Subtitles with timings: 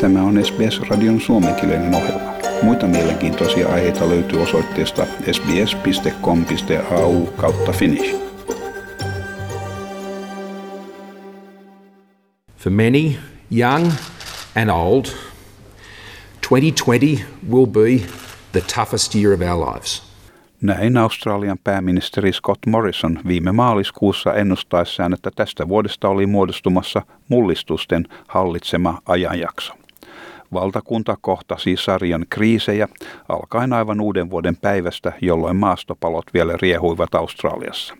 [0.00, 2.32] Tämä on SBS-radion suomenkielinen ohjelma.
[2.62, 8.16] Muita mielenkiintoisia aiheita löytyy osoitteesta sbs.com.au kautta finnish.
[12.56, 13.12] For many,
[13.58, 13.92] young
[14.56, 15.04] and old,
[16.48, 18.06] 2020 will be
[18.52, 20.02] the toughest year of our lives.
[20.60, 28.98] Näin Australian pääministeri Scott Morrison viime maaliskuussa ennustaessaan, että tästä vuodesta oli muodostumassa mullistusten hallitsema
[29.06, 29.79] ajanjakso.
[30.52, 32.88] Valtakunta kohtasi sarjan kriisejä
[33.28, 37.96] alkaen aivan uuden vuoden päivästä, jolloin maastopalot vielä riehuivat Australiassa.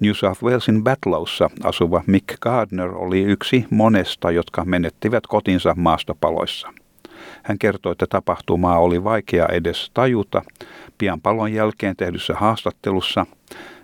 [0.00, 6.72] New South Walesin Batlowssa asuva Mick Gardner oli yksi monesta, jotka menettivät kotinsa maastopaloissa.
[7.42, 10.42] Hän kertoi, että tapahtumaa oli vaikea edes tajuta.
[10.98, 13.26] Pian palon jälkeen tehdyssä haastattelussa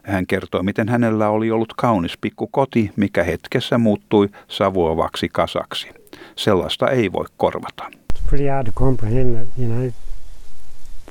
[0.02, 5.88] hän kertoi, miten hänellä oli ollut kaunis pikku koti, mikä hetkessä muuttui savuavaksi kasaksi.
[6.36, 7.84] Sellaista ei voi korvata.
[8.14, 9.90] It's pretty hard to comprehend that, you know,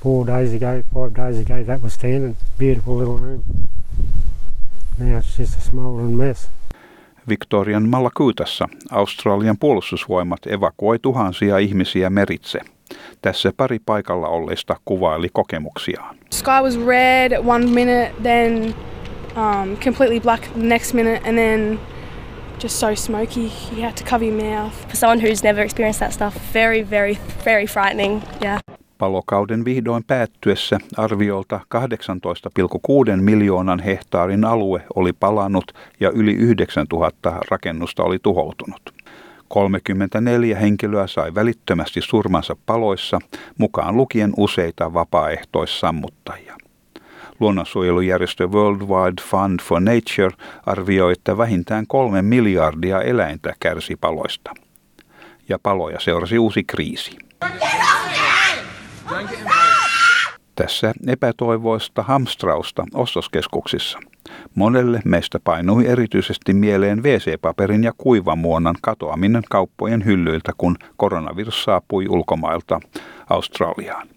[0.03, 3.41] four days ago, five days ago, that was standing, beautiful little room.
[4.99, 6.49] Now it's just a smouldering mess.
[7.29, 12.59] Victorian Malakuutassa Australian puolustusvoimat evakuoi tuhansia ihmisiä meritse.
[13.21, 16.15] Tässä pari paikalla olleista kuvaili kokemuksiaan.
[16.31, 18.75] Sky was red one minute, then
[19.35, 21.79] um, completely black the next minute, and then
[22.63, 24.73] just so smoky you had to cover your mouth.
[24.87, 28.21] For someone who's never experienced that stuff, very, very, very frightening.
[28.41, 28.59] Yeah.
[28.97, 38.19] Palokauden vihdoin päättyessä arviolta 18,6 miljoonan hehtaarin alue oli palannut ja yli 9000 rakennusta oli
[38.19, 38.96] tuhoutunut.
[39.47, 43.19] 34 henkilöä sai välittömästi surmansa paloissa,
[43.57, 46.57] mukaan lukien useita vapaaehtoissammuttajia.
[47.39, 50.31] Luonnonsuojelujärjestö Worldwide Fund for Nature
[50.65, 54.53] arvioi, että vähintään kolme miljardia eläintä kärsi paloista.
[55.49, 57.17] Ja paloja seurasi uusi kriisi.
[60.57, 63.99] Tässä epätoivoista hamstrausta ostoskeskuksissa.
[64.55, 72.79] Monelle meistä painui erityisesti mieleen WC-paperin ja kuivamuonan katoaminen kauppojen hyllyiltä, kun koronavirus saapui ulkomailta
[73.29, 74.07] Australiaan.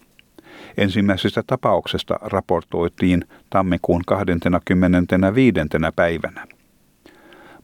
[0.77, 5.59] Ensimmäisestä tapauksesta raportoitiin tammikuun 25.
[5.97, 6.47] päivänä.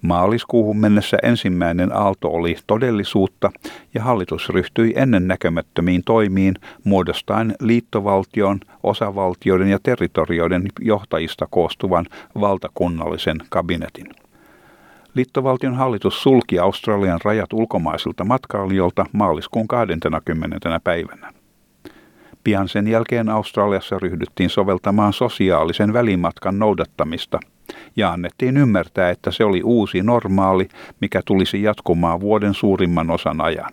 [0.02, 3.50] Maaliskuuhun mennessä ensimmäinen aalto oli todellisuutta
[3.94, 12.06] ja hallitus ryhtyi ennennäkemättömiin toimiin muodostaen liittovaltion, osavaltioiden ja territorioiden johtajista koostuvan
[12.40, 14.06] valtakunnallisen kabinetin.
[15.14, 20.80] Liittovaltion hallitus sulki Australian rajat ulkomaisilta matkailijoilta maaliskuun 20.
[20.84, 21.32] päivänä.
[22.44, 27.40] Pian sen jälkeen Australiassa ryhdyttiin soveltamaan sosiaalisen välimatkan noudattamista
[27.96, 30.68] ja annettiin ymmärtää, että se oli uusi normaali,
[31.00, 33.72] mikä tulisi jatkumaan vuoden suurimman osan ajan.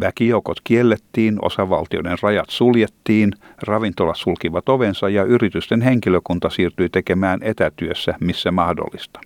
[0.00, 3.32] Väkijoukot kiellettiin, osavaltioiden rajat suljettiin,
[3.62, 9.20] ravintolat sulkivat ovensa ja yritysten henkilökunta siirtyi tekemään etätyössä missä mahdollista.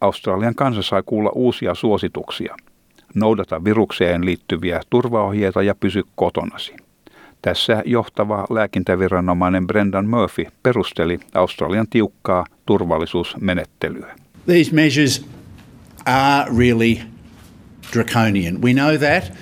[0.00, 2.56] Australian kansa sai kuulla uusia suosituksia.
[3.14, 6.74] Noudata virukseen liittyviä turvaohjeita ja pysy kotonasi.
[7.42, 14.14] Tässä johtava lääkintäviranomainen Brendan Murphy perusteli Australian tiukkaa turvallisuusmenettelyä.
[14.46, 15.26] These measures
[16.06, 17.00] are really
[17.92, 18.62] draconian.
[18.62, 19.32] We know that,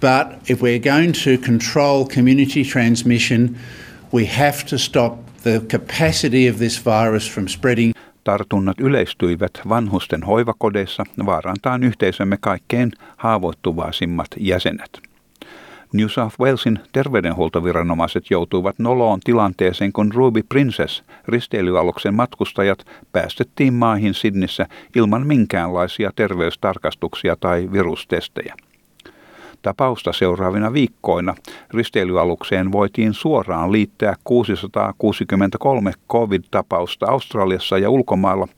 [0.00, 3.56] but if we're going to control community transmission,
[4.14, 7.92] we have to stop the capacity of this virus from spreading.
[8.24, 15.09] Tartunnat yleistyivät vanhusten hoivakodeissa vaarantaan yhteisömme kaikkein haavoittuvaisimmat jäsenet.
[15.92, 24.66] New South Walesin terveydenhuoltoviranomaiset joutuivat noloon tilanteeseen, kun Ruby Princess risteilyaluksen matkustajat päästettiin maihin Sidnissä
[24.96, 28.54] ilman minkäänlaisia terveystarkastuksia tai virustestejä.
[29.62, 31.34] Tapausta seuraavina viikkoina
[31.70, 38.48] risteilyalukseen voitiin suoraan liittää 663 covid-tapausta Australiassa ja ulkomailla,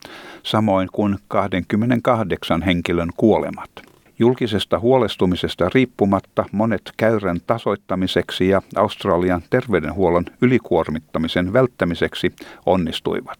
[0.42, 3.91] samoin kuin 28 henkilön kuolemat.
[4.18, 12.32] Julkisesta huolestumisesta riippumatta monet käyrän tasoittamiseksi ja Australian terveydenhuollon ylikuormittamisen välttämiseksi
[12.66, 13.38] onnistuivat.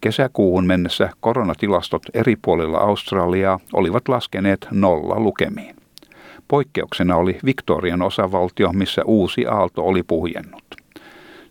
[0.00, 5.76] Kesäkuuhun mennessä koronatilastot eri puolilla Australiaa olivat laskeneet nolla lukemiin.
[6.48, 10.63] Poikkeuksena oli Victorian osavaltio, missä uusi aalto oli puhjennut.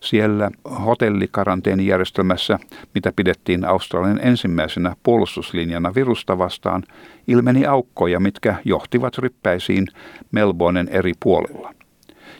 [0.03, 0.51] Siellä
[0.85, 2.59] hotellikaranteenijärjestelmässä,
[2.95, 6.83] mitä pidettiin Australian ensimmäisenä puolustuslinjana virusta vastaan,
[7.27, 9.87] ilmeni aukkoja, mitkä johtivat ryppäisiin
[10.31, 11.73] Melbournen eri puolilla.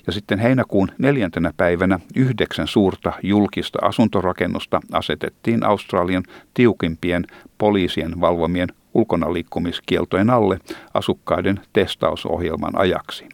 [0.08, 6.24] Ja sitten heinäkuun neljäntenä päivänä yhdeksän suurta julkista asuntorakennusta asetettiin Australian
[6.54, 7.26] tiukimpien
[7.58, 10.60] poliisien valvomien ulkona liikkumiskieltojen alle
[10.94, 13.26] asukkaiden testausohjelman ajaksi.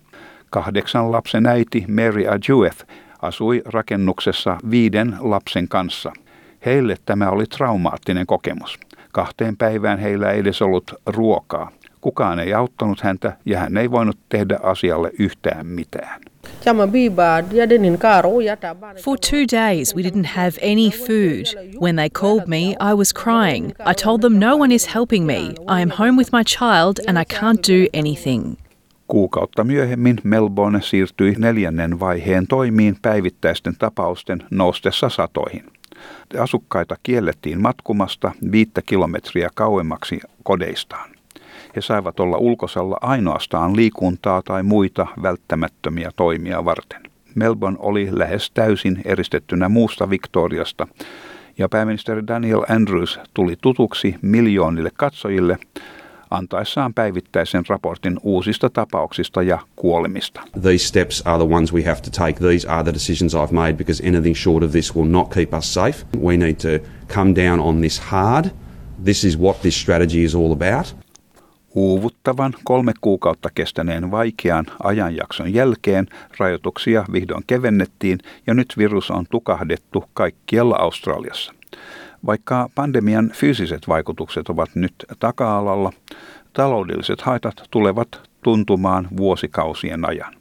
[0.49, 2.85] Kahdeksan lapsen äiti Mary Ajueth
[3.21, 6.11] asui rakennuksessa viiden lapsen kanssa.
[6.65, 8.79] Heille tämä oli traumaattinen kokemus.
[9.11, 11.71] Kahteen päivään heillä ei edes ollut ruokaa.
[12.01, 16.21] Kukaan ei auttanut häntä ja hän ei voinut tehdä asialle yhtään mitään.
[19.03, 21.45] For two days, we didn't have any food.
[21.81, 23.71] When they called me, I was crying.
[23.85, 25.53] I told them no one is helping me.
[25.67, 28.57] I am home with my child and I can't do anything.
[29.09, 35.63] Kuukautta myöhemmin Melbourne siirtyi neljännen vaiheen toimiin päivittäisten tapausten noustessa satoihin.
[36.39, 41.09] Asukkaita kiellettiin matkumasta viittä kilometriä kauemmaksi kodeistaan.
[41.75, 47.01] He saivat olla ulkosalla ainoastaan liikuntaa tai muita välttämättömiä toimia varten.
[47.35, 50.87] Melbourne oli lähes täysin eristettynä muusta Victoriasta,
[51.57, 55.57] ja pääministeri Daniel Andrews tuli tutuksi miljoonille katsojille
[56.29, 60.41] antaessaan päivittäisen raportin uusista tapauksista ja kuolemista.
[60.61, 62.33] These steps are the ones we have to take.
[62.33, 65.73] These are the decisions I've made because anything short of this will not keep us
[65.73, 66.05] safe.
[66.23, 68.45] We need to come down on this hard.
[69.03, 70.95] This is what this strategy is all about.
[71.75, 80.03] Uuvuttavan kolme kuukautta kestäneen vaikean ajanjakson jälkeen rajoituksia vihdoin kevennettiin ja nyt virus on tukahdettu
[80.13, 81.53] kaikkialla Australiassa.
[82.25, 85.91] Vaikka pandemian fyysiset vaikutukset ovat nyt taka-alalla,
[86.53, 90.33] taloudelliset haitat tulevat tuntumaan vuosikausien ajan.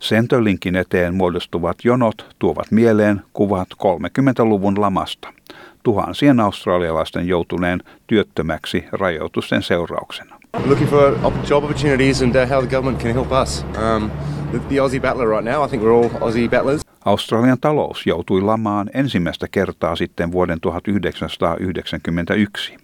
[0.00, 5.32] Centerlinkin eteen muodostuvat jonot tuovat mieleen kuvat 30-luvun lamasta,
[5.82, 10.36] tuhansien australialaisten joutuneen työttömäksi rajoitusten seurauksena.
[10.66, 11.16] Looking for
[11.48, 13.66] job opportunities and uh, how the government can help us.
[13.76, 14.10] Um,
[14.68, 16.83] the Aussie battler right now, I think we're all Aussie battlers.
[17.04, 22.76] Australian talous joutui lamaan ensimmäistä kertaa sitten vuoden 1991.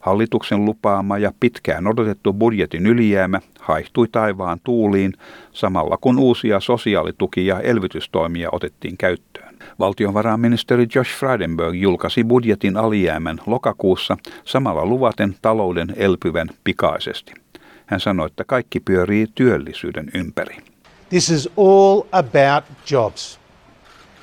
[0.00, 5.12] Hallituksen lupaama ja pitkään odotettu budjetin ylijäämä haihtui taivaan tuuliin
[5.52, 9.54] samalla kun uusia sosiaalituki- ja elvytystoimia otettiin käyttöön.
[9.78, 17.32] Valtiovarainministeri Josh Frydenberg julkaisi budjetin alijäämän lokakuussa samalla luvaten talouden elpyvän pikaisesti.
[17.86, 20.73] Hän sanoi, että kaikki pyörii työllisyyden ympäri.
[21.10, 23.38] This is all about jobs.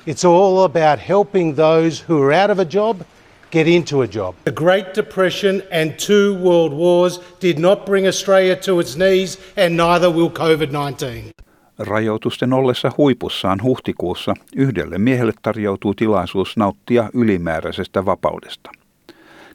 [0.06, 3.02] It's all about helping those who are out of a job
[3.50, 4.34] get into a job.
[4.44, 9.76] The Great Depression and two world wars did not bring Australia to its knees, and
[9.76, 11.30] neither will COVID 19.
[11.78, 18.70] Rajoitusten ollessa huipussaan huhtikuussa yhdelle miehelle tarjoutuu tilaisuus nauttia ylimääräisestä vapaudesta.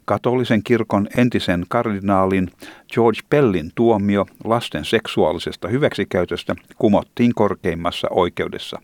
[0.07, 2.51] Katolisen kirkon entisen kardinaalin
[2.93, 8.79] George Pellin tuomio lasten seksuaalisesta hyväksikäytöstä kumottiin korkeimmassa oikeudessa,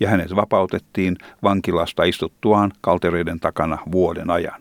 [0.00, 4.60] ja hänet vapautettiin vankilasta istuttuaan kaltereiden takana vuoden ajan.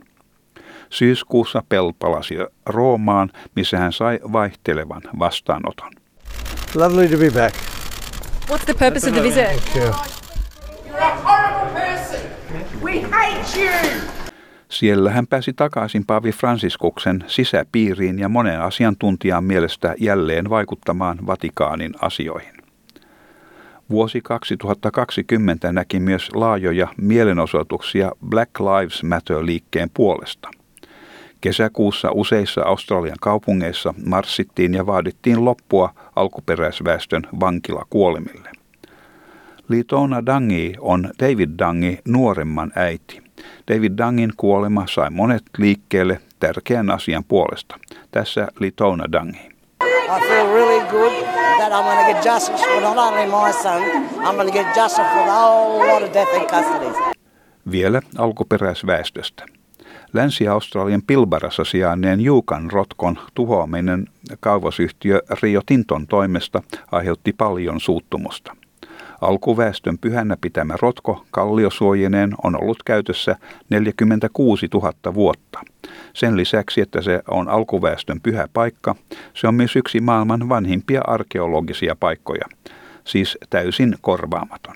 [0.90, 2.36] Syyskuussa Pell palasi
[2.66, 5.92] Roomaan, missä hän sai vaihtelevan vastaanoton.
[6.76, 7.56] Lovely to be back.
[8.50, 9.76] What's the purpose of the visit?
[9.76, 10.08] Yeah.
[10.88, 12.22] You're a horrible person.
[12.84, 14.17] We hate you.
[14.70, 22.54] Siellä hän pääsi takaisin Paavi Fransiskuksen sisäpiiriin ja monen asiantuntijan mielestä jälleen vaikuttamaan Vatikaanin asioihin.
[23.90, 30.50] Vuosi 2020 näki myös laajoja mielenosoituksia Black Lives Matter-liikkeen puolesta.
[31.42, 38.50] Kesäkuussa useissa Australian kaupungeissa marssittiin ja vaadittiin loppua alkuperäisväestön vankilakuolemille.
[39.70, 43.27] Litona Dangi on David Dangi nuoremman äiti.
[43.68, 47.80] David Dangin kuolema sai monet liikkeelle tärkeän asian puolesta.
[48.12, 49.58] Tässä Litona Dangi.
[50.18, 51.12] I feel really good
[51.58, 53.82] that I'm going to get justice for not only my son,
[54.24, 57.14] I'm going to get justice for the whole lot of death in custody.
[57.72, 59.46] Vielä alkuperäisväestöstä.
[60.14, 64.08] Länsi-Australian Pilbarassa sijainneen Juukan rotkon tuhoaminen
[64.40, 68.56] kaivosyhtiö Rio Tinton toimesta aiheutti paljon suuttumusta.
[69.22, 73.36] Alkuväestön pyhänä pitämä rotko kalliosuojineen on ollut käytössä
[73.70, 75.60] 46 000 vuotta.
[76.14, 78.96] Sen lisäksi, että se on alkuväestön pyhä paikka,
[79.34, 82.46] se on myös yksi maailman vanhimpia arkeologisia paikkoja,
[83.04, 84.76] siis täysin korvaamaton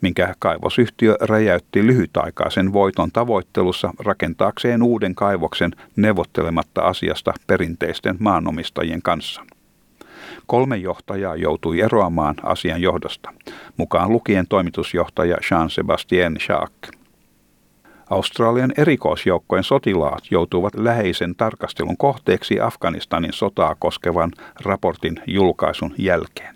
[0.00, 9.42] minkä kaivosyhtiö räjäytti lyhytaikaisen voiton tavoittelussa rakentaakseen uuden kaivoksen neuvottelematta asiasta perinteisten maanomistajien kanssa.
[10.46, 13.32] Kolme johtajaa joutui eroamaan asian johdosta,
[13.76, 17.04] mukaan lukien toimitusjohtaja Jean-Sébastien Jacques.
[18.10, 26.54] Australian erikoisjoukkojen sotilaat joutuvat läheisen tarkastelun kohteeksi Afganistanin sotaa koskevan raportin julkaisun jälkeen.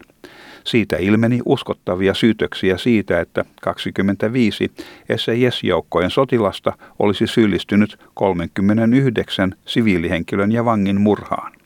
[0.65, 4.73] Siitä ilmeni uskottavia syytöksiä siitä, että 25
[5.17, 11.58] SIS-joukkojen sotilasta olisi syyllistynyt 39 siviilihenkilön ja vangin murhaan.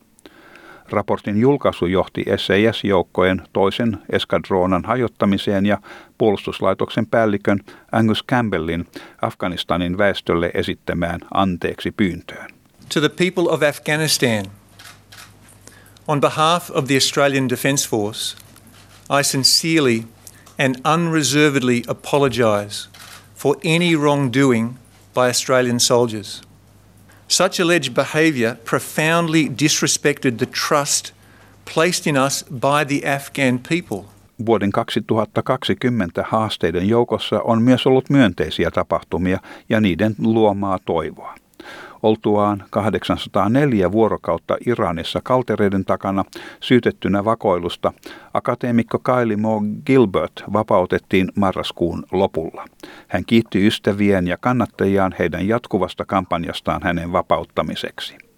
[0.92, 5.78] Raportin julkaisu johti SAS-joukkojen toisen eskadroonan hajottamiseen ja
[6.18, 7.60] puolustuslaitoksen päällikön
[7.92, 8.86] Angus Campbellin
[9.22, 12.50] Afganistanin väestölle esittämään anteeksi pyyntöön.
[12.94, 14.44] To the people of Afghanistan,
[16.08, 18.36] on behalf of the Australian Defence Force,
[19.20, 20.02] I sincerely
[20.58, 22.88] and unreservedly apologise
[23.34, 24.74] for any wrongdoing
[25.14, 26.42] by Australian soldiers.
[27.32, 31.14] Such alleged behaviour profoundly disrespected the trust
[31.74, 34.04] placed in us by the Afghan people.
[34.46, 41.34] Vuoden 2020 haasteiden joukossa on myös ollut myönteisiä tapahtumia ja niiden luomaa toivoa.
[42.02, 46.24] Oltuaan 804 vuorokautta Iranissa kaltereiden takana
[46.60, 47.92] syytettynä vakoilusta,
[48.34, 52.64] akateemikko Kylie Moore Gilbert vapautettiin marraskuun lopulla.
[53.08, 58.31] Hän kiitti ystävien ja kannattajiaan heidän jatkuvasta kampanjastaan hänen vapauttamiseksi.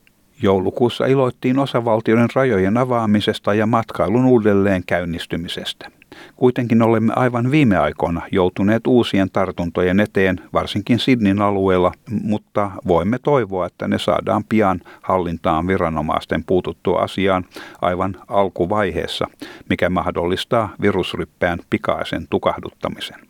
[0.44, 5.90] Joulukuussa iloittiin osavaltioiden rajojen avaamisesta ja matkailun uudelleen käynnistymisestä.
[6.36, 13.66] Kuitenkin olemme aivan viime aikoina joutuneet uusien tartuntojen eteen, varsinkin Sidnin alueella, mutta voimme toivoa,
[13.66, 17.44] että ne saadaan pian hallintaan viranomaisten puututtua asiaan
[17.82, 19.26] aivan alkuvaiheessa,
[19.68, 23.20] mikä mahdollistaa virusryppään pikaisen tukahduttamisen.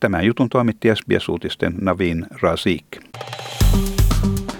[0.00, 2.86] Tämän jutun toimitti SBS-uutisten Navin Razik.